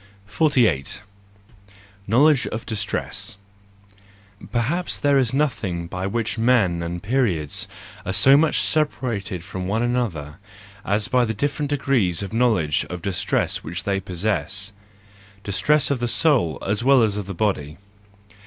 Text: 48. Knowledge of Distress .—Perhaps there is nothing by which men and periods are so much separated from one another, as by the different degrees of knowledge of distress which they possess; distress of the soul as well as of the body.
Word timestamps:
48. 0.25 1.03
Knowledge 2.07 2.47
of 2.47 2.65
Distress 2.65 3.37
.—Perhaps 4.39 4.99
there 4.99 5.19
is 5.19 5.31
nothing 5.31 5.85
by 5.85 6.07
which 6.07 6.39
men 6.39 6.81
and 6.81 7.03
periods 7.03 7.67
are 8.03 8.11
so 8.11 8.35
much 8.35 8.61
separated 8.61 9.43
from 9.43 9.67
one 9.67 9.83
another, 9.83 10.37
as 10.83 11.07
by 11.07 11.23
the 11.23 11.35
different 11.35 11.69
degrees 11.69 12.23
of 12.23 12.33
knowledge 12.33 12.83
of 12.89 13.03
distress 13.03 13.57
which 13.63 13.83
they 13.83 13.99
possess; 13.99 14.73
distress 15.43 15.91
of 15.91 15.99
the 15.99 16.07
soul 16.07 16.57
as 16.65 16.83
well 16.83 17.03
as 17.03 17.15
of 17.15 17.27
the 17.27 17.35
body. 17.35 17.77